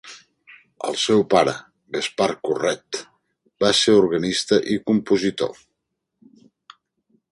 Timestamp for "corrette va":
2.49-3.71